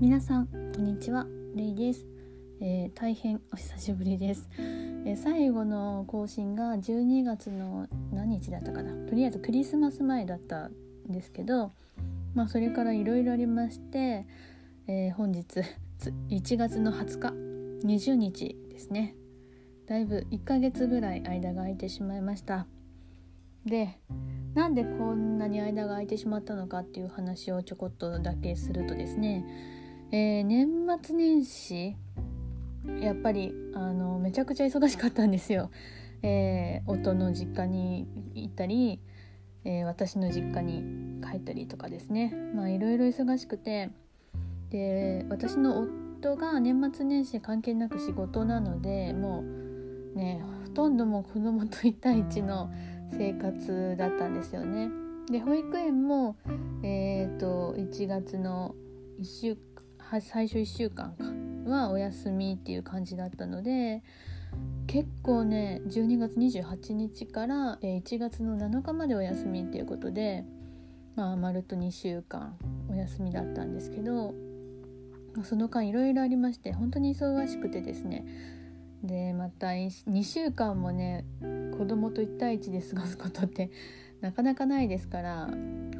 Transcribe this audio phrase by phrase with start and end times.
[0.00, 1.26] 皆さんこんにちは。
[1.56, 2.06] レイです、
[2.60, 8.92] えー、大変お久しぶりです、えー、最後の更新が12月の何日だったかな。
[9.08, 10.72] とりあえずクリスマス前だったん
[11.08, 11.72] ですけど
[12.36, 14.28] まあそれからいろいろありまして、
[14.86, 15.62] えー、本日
[16.30, 17.84] 1月の20日。
[17.84, 19.16] 20日ですね。
[19.86, 22.68] だいぶ1ヶ月ぐらい間が空いてしまいました。
[23.66, 23.98] で
[24.54, 29.44] なんでこんなに間が空いてしまったのかっていう話をちょこっとだけするとですね、
[30.10, 30.68] えー、年
[31.02, 31.96] 末年始
[33.02, 35.70] やっぱりあのめちゃくちゃ忙しかったんですよ。
[36.22, 39.00] えー、夫の実家に行ったり、
[39.64, 43.90] えー、私の実家に帰ったりとかですねまあいろいろ忙しくて
[44.70, 45.86] で私の
[46.18, 49.44] 夫が年末年始関係なく仕事なのでも
[50.14, 52.70] うねほとんどもう子供と1対1の
[53.10, 54.90] 生活だったんですよね。
[55.30, 56.36] で保育園も、
[56.82, 58.74] えーと、1月の
[59.20, 59.58] 1週
[60.20, 61.24] 最初1週間か
[61.70, 64.02] はお休みっていう感じだったので
[64.86, 70.44] 結構ね12月28日から1月の7日までお休みっていうことで
[71.14, 72.56] まあまるっと2週間
[72.90, 74.34] お休みだったんですけど
[75.44, 78.26] その間いろいろありまして本当に忙しくてですね。
[79.02, 81.24] でまた2週間もね
[81.78, 83.70] 子供と1対1で過ごすことって
[84.20, 85.48] なかなかないですから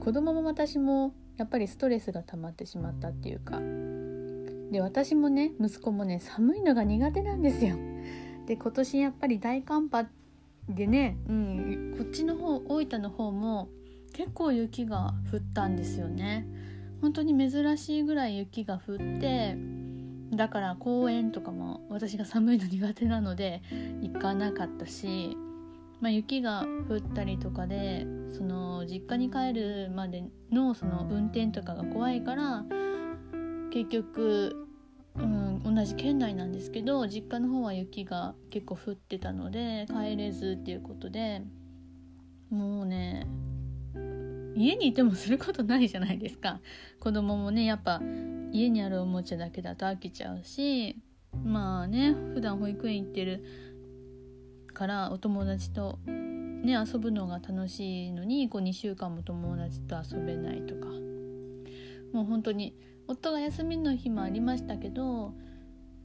[0.00, 3.60] 子供も私もやっぱりストレスが溜まってしまったっていうか
[4.70, 7.76] で私もね息子もね寒いのが苦手なんですよ。
[8.46, 10.06] で今年やっぱり大寒波
[10.68, 13.68] でね、うん、こっちの方大分の方も
[14.12, 16.46] 結構雪が降ったんですよね。
[17.00, 19.56] 本当に珍しいぐらい雪が降って
[20.32, 23.62] だから公園とかも私が寒いの苦手なので
[24.02, 25.36] 行かなかったし、
[26.00, 32.64] まあ、雪が降ったりとかでその実家に帰るまでのその運転とかが怖いから
[33.76, 34.66] 結局、
[35.16, 41.42] うん、同じ県内なんですけど実家の方は雪が結構降ってたので帰れずっていうことで
[42.48, 43.26] もうね
[44.56, 46.60] 家にいてもすることないじゃないですか。
[47.00, 48.00] 子供もねやっぱ
[48.50, 50.96] 家にあるおもちゃだけだと飽きちゃうし
[51.44, 53.44] まあね普段保育園行ってる
[54.72, 60.86] からお友達とね遊ぶのが楽しいのにこう2週間も友達と遊べないとか。
[62.12, 62.74] もう本当に
[63.08, 65.34] 夫が休みの日もありましたけど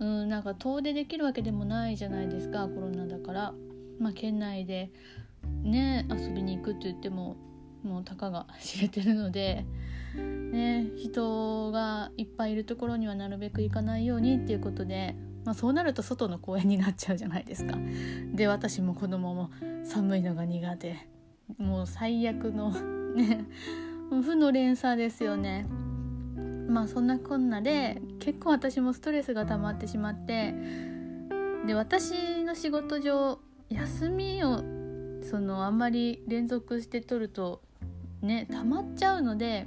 [0.00, 3.54] うんなんか遠出できるわけでもないじゃないですかコロナだから
[3.98, 4.90] まあ県内で
[5.62, 7.36] ね遊びに行くって言っても
[7.84, 9.66] もうたかが知れてるので、
[10.16, 17.76] ね、人がいっぱいいるところにはなるべく行かないようにっていうことで、まあ、そうなると外の公園になっちゃうじゃないですか。
[18.32, 19.50] で私も子供も
[19.84, 20.96] 寒いのが苦手
[21.58, 22.70] もう最悪の
[23.14, 23.44] ね
[24.10, 25.66] 負の連鎖ですよね。
[26.68, 30.54] まあそんなこんなで結構私もストレスが溜まってしまって
[31.66, 33.38] で私の仕事上
[33.70, 34.62] 休みを
[35.22, 37.62] そのあんまり連続して取ると
[38.22, 39.66] ね溜まっちゃうので、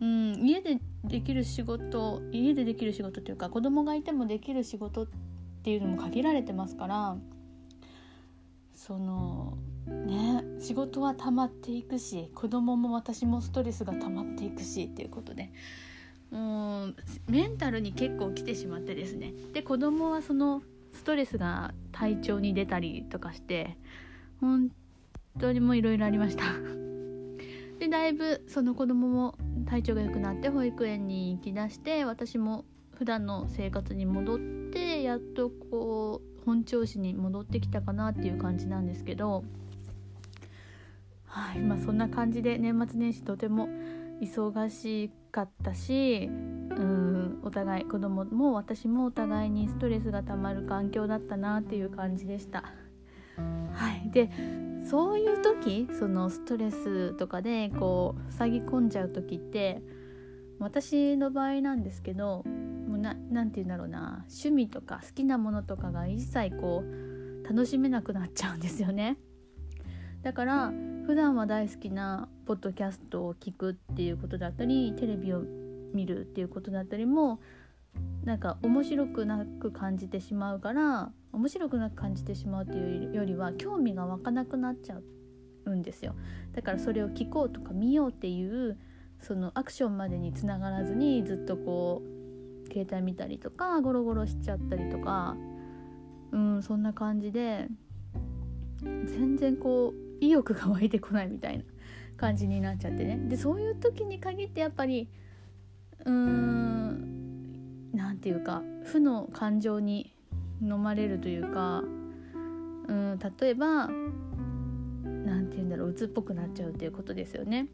[0.00, 5.06] うん、家でできる仕事家でできる仕事というか子供がいてもできる仕事っ
[5.62, 7.16] ていうのも限られてますから
[8.74, 15.52] そのね仕事は溜まっていくし子供も私もストレスが溜まっていくしっていうことで。
[16.30, 16.94] もう
[17.28, 19.32] メンタルに結構来てしまってですね。
[19.54, 20.62] で子供はその
[20.92, 23.76] ストレスが体調に出たりとかして
[24.40, 24.70] 本
[25.38, 26.44] 当にもういろいろありました。
[27.78, 32.64] でだいぶその子供も体調が良くなって保育園に行きだして私も
[32.96, 34.38] 普段の生活に戻っ
[34.72, 39.44] てやっとこう本調子に戻ってきたかなっていう感じなんですけど
[41.28, 43.68] はいまあそんな感じで年末年始とても
[44.20, 52.64] 忙しかったしうんお互い子供も私もお互いにストレスがたまる環境だったなっていう感じでした。
[53.72, 54.30] はい、で
[54.88, 59.82] そういう時そのストレスとかでこう塞ぎ込んじゃう時って
[60.58, 62.42] 私の場合なんですけど
[62.88, 69.18] もう何て言うんだろうな趣味とか好きなものとかが一切こう楽しめなくなっちゃうんですよね。
[70.22, 70.72] だから
[71.08, 75.40] 普段は大好きなポッドキャストを聞くっていうことだったりテレビを
[75.94, 77.40] 見るっていうことだったりも
[78.26, 84.98] なんか面白くなく感じてしまうから面白くなく感じてしまうっていうよりは興味が湧かなくなっちゃ
[85.64, 86.14] うんですよ。
[86.52, 88.76] だからそれを聞こうとか見ようっていう
[89.22, 92.02] そのアクションまでにつながらずにずっとこ
[92.66, 95.38] う携帯見たりとかゴロゴロしちゃったりとか
[96.32, 97.66] うんそんな感じで
[98.82, 101.64] 全然こう意欲が湧いてこないみたいな
[102.16, 105.08] 感じになっちゃってねでそういう時に限ってやっぱり
[106.04, 110.14] うーんなんていうか負の感情に
[110.60, 111.82] 飲まれるというか
[112.88, 117.68] うん例えば何て言うんだろう鬱っぽくなっちゃうっていうことですよね。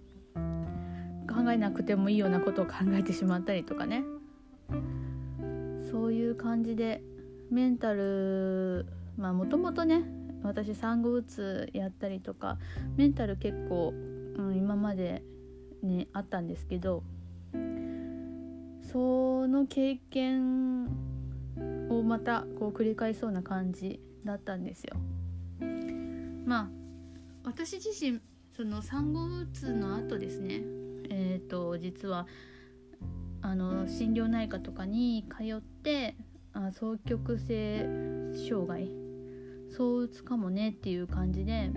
[1.34, 4.04] 考えなくてもいいようなことを考えてしまったりとかね
[5.90, 7.02] そういう感じで
[7.50, 8.86] メンタル
[9.16, 10.04] まあもともとね
[10.48, 12.58] 私産後うつやったりとか
[12.96, 13.92] メンタル結構、
[14.36, 15.22] うん、今まで
[15.82, 17.02] ねあったんですけど
[18.82, 20.86] その経験
[21.90, 24.96] をまたこう繰り返そうな感じだったんですよ。
[26.46, 26.68] まあ
[27.44, 28.20] 私自身
[28.56, 30.62] その産後うつの後ですね
[31.10, 32.26] えっ、ー、と実は
[33.42, 36.16] あの心療内科とかに通って
[36.52, 37.86] あ双極性
[38.48, 39.03] 障害
[39.76, 41.70] そうつかもねっていう感じで、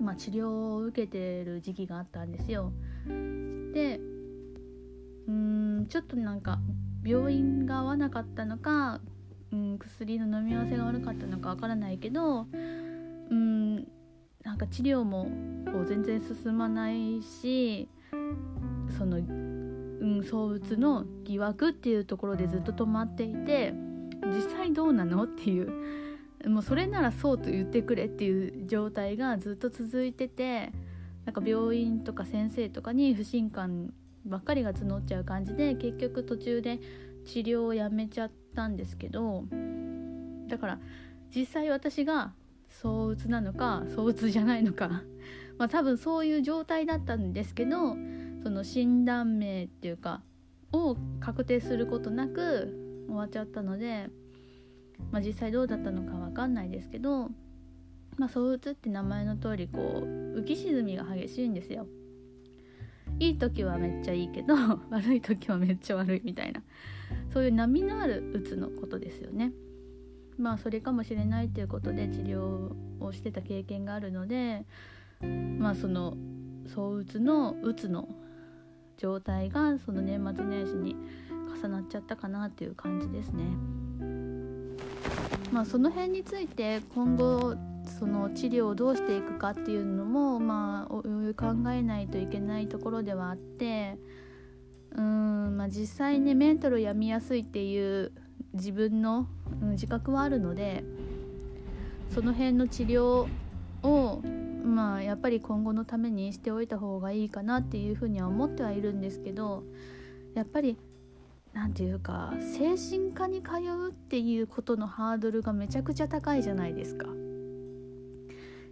[0.00, 2.72] まあ、治療を受けてる時期があったんですよ。
[3.06, 4.00] で
[5.26, 6.58] うんちょっとなんか
[7.04, 9.00] 病院が合わなかったのか、
[9.52, 12.46] うん、薬の飲み合わせが悪かったのかわからないけど
[13.30, 13.76] うん
[14.42, 15.28] なんか治療も
[15.72, 17.88] こう全然進まないし
[18.98, 23.72] その、うん、躁うつの疑惑っていうところでずっと止まっていて
[24.26, 26.09] 実際どうなのっていう
[26.46, 30.72] もうそれならそうと言ってくれっていう状態がずっと続いてて
[31.26, 33.92] なんか病院とか先生とかに不信感
[34.24, 36.80] ばっかりが募っちゃう感じで結局途中で
[37.26, 39.44] 治療をやめちゃったんですけど
[40.48, 40.78] だから
[41.34, 42.32] 実際私が
[42.68, 45.02] 躁うつなのか躁うつじゃないのか
[45.58, 47.96] まあ多分そういう状態だったんですけど
[48.42, 50.22] その診断名っていうか
[50.72, 54.08] を確定することなく終わっちゃったので
[55.10, 57.30] まあ、実際どうだったのか分かんないですけど、
[58.16, 61.86] まあ、躁うつって名前の通りこう浮き沈みが激しいんですよ。
[63.18, 64.54] いい時はめっちゃいいけど
[64.90, 66.62] 悪い時はめっちゃ悪いみたいな
[67.32, 69.52] そういう波のあるうつのことですよね。
[70.38, 74.64] まあそれかもしれないということで治療をしてた経験があるので
[75.58, 76.16] まあその
[76.66, 78.08] 躁うつのうつの
[78.96, 80.96] 状態がその年末年始に
[81.54, 83.44] 重なっちゃったかなっていう感じですね。
[85.52, 87.56] まあ、その辺について今後
[87.98, 93.98] その治療をどうしていくかっていうのもまあ考えないといけないところではあって
[94.94, 98.12] うん、まあ、実際ねメンタル病みやすいっていう
[98.54, 99.26] 自分の、
[99.60, 100.84] うん、自覚はあるので
[102.14, 103.26] その辺の治療
[103.82, 104.22] を
[104.64, 109.64] まあやっぱり今後のためにしておいた方がいいかなっていうふうには思ってはいるんですけど
[110.34, 110.76] やっぱり
[111.52, 117.06] 何て言うか精神科に通うっていうことのハードルがめちゃくちゃ高いじゃないですか。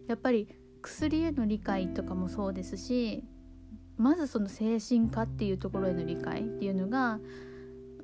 [0.07, 0.49] やっぱり
[0.81, 3.25] 薬への理解とかもそうですし
[3.99, 7.19] まずその精神科っていうところへの理解っていうのが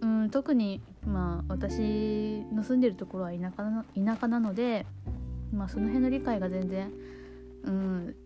[0.01, 4.87] うん特にまあ私の住んでるところは田舎な田舎なので、
[5.53, 6.93] まあ、その辺の理解が全然
[7.65, 8.17] うん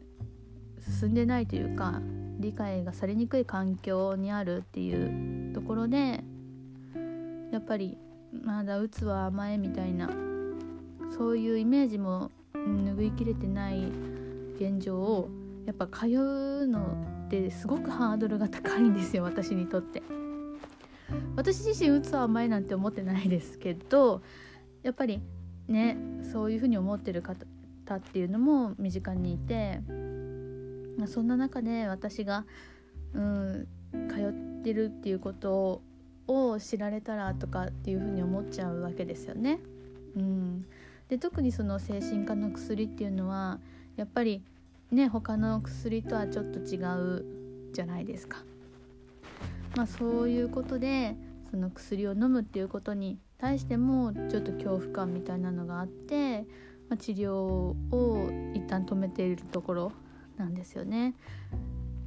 [0.81, 2.01] 進んでないというか
[2.41, 6.25] 理解がされにくい環境にあるっていうところで
[7.51, 7.99] やっぱり
[8.33, 10.11] まだうつは甘えみたいな
[11.17, 13.91] そういうイメージも拭いきれてない
[14.57, 15.31] 現状を
[15.67, 16.97] やっぱ通うの
[17.27, 20.03] ってすごくハードルが高いんですよ私にとって。
[21.37, 24.23] 私自身うつは甘えなんて思ってないですけど
[24.83, 25.23] やっぱり
[25.67, 25.97] ね
[26.33, 27.45] そういうふうに思ってる方
[27.95, 29.81] っていうのも身近にいて
[31.07, 32.45] そんな中で私が、
[33.15, 33.69] うん、
[34.09, 35.81] 通ってるっていうこと
[36.29, 39.59] を知られたらとかっていうふうに思っちゃうわけですよね。
[40.17, 40.67] うん、
[41.09, 43.59] で特にその精神科の薬っていうのは
[43.97, 44.43] やっぱり
[44.91, 47.25] ね他の薬とはちょっと違う
[47.73, 48.45] じゃないですか。
[49.77, 51.17] まあ、そういうことで
[51.51, 56.41] その薬を飲むっていうことに対してもちょっと恐怖感みたいなのがあって、
[56.89, 59.93] まあ、治療を一旦止めているところ
[60.37, 61.15] なんですよね。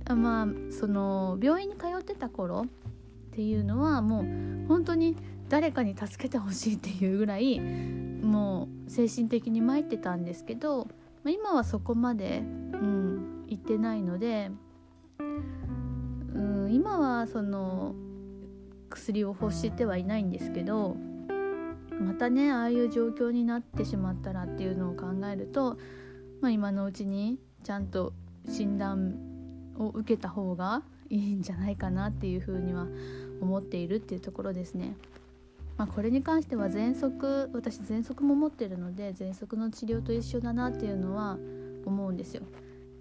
[0.10, 2.66] まあその病院に通ってた頃
[3.32, 5.16] っていうのはもう本当に
[5.48, 10.88] 誰かに助けてほしいっていうぐらいもう精神的に参ってたんですけど、
[11.26, 14.52] 今はそこまで、うん、行ってないので、
[15.20, 17.96] うん、今はその
[18.90, 20.98] 薬を欲してはいないんですけど
[22.02, 25.78] またねああいう状況になってしまったらっていうのを考えると、
[26.42, 28.14] まあ、今のうちにちゃんと
[28.50, 29.16] 診断
[29.78, 32.88] を受けた方がいいんじゃないかなっていうふうには
[33.42, 34.96] 思っているっていうところですね。
[35.78, 41.38] まあ、これに関しては喘息私喘息も持ってるので喘息の治療と一緒だなっていうのは
[41.86, 42.44] 思うんですよ。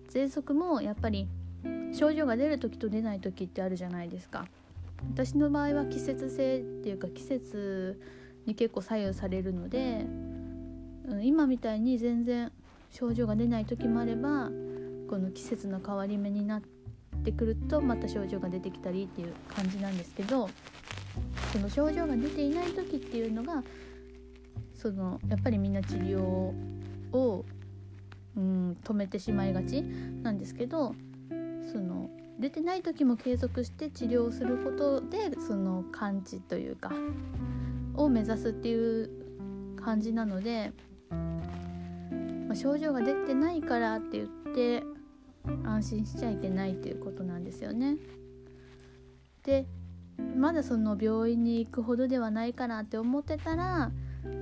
[0.08, 1.28] 喘息もやっぱり
[1.92, 4.46] 症状が出る時と出ない時ってあるじゃないですか。
[5.12, 8.00] 私の場合は季節性っていうか季節
[8.44, 10.04] に結構左右されるので、
[11.06, 12.50] うん、今みたいに全然
[12.90, 14.50] 症状が出ない時もあれば
[15.08, 16.79] この季節の変わり目になって
[17.32, 20.48] くるとまた症状が出てきたりっていう感じなんですけど
[21.52, 23.62] その症状が出ていない時っていうのが
[24.74, 27.44] そのやっぱりみんな治療を、
[28.36, 30.94] うん、止めてしまいがちなんですけど
[31.70, 32.08] その
[32.38, 36.90] 出てない時も継続して治療することでその完治というか
[37.94, 39.10] を目指すっていう
[39.76, 40.72] 感じなので、
[41.10, 44.82] まあ、症状が出てないからって言って
[45.64, 47.97] 安心しちゃいけないっていうことなんですよね。
[49.42, 49.66] で
[50.37, 53.90] まだその病院に行くほどではないかなって思ってたら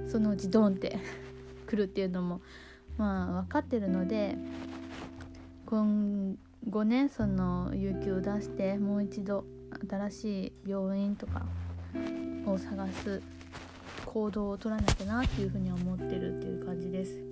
[0.08, 0.98] そのうちドンって
[1.66, 2.40] 来るっていうのも
[2.96, 4.36] まあ分かってるので
[5.66, 6.36] 今
[6.68, 9.44] 後ねその有給を出してもう一度
[9.88, 11.46] 新しい病院とか
[12.46, 13.22] を探す
[14.06, 17.27] 行動を取らなきゃなっていうふうに思ってるっていう感じです。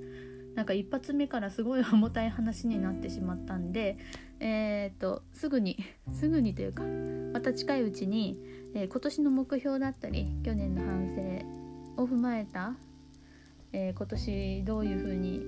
[0.57, 3.99] なんか一発目からすごい重たい話になってしまったんで、
[4.41, 5.77] えー、っとすぐに
[6.13, 8.39] すぐにというかまた近いうちに、
[8.75, 12.73] えー、今年の目標だったり去年の反省を踏まえた、
[13.73, 15.43] えー、今年どういうふうに、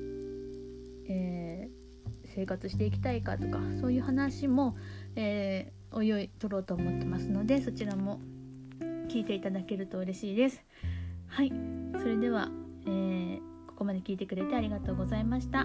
[1.10, 1.70] え
[2.34, 4.76] 生活していきたいかとかそういう話も、
[5.16, 8.20] えおいおい取ろうと思ってますのでそちらも
[9.08, 10.62] 聞いていただけると嬉しいです。
[11.28, 11.52] はい
[11.98, 12.50] それでは、
[12.86, 15.64] えーここまで聞いてくれてありがとうございました。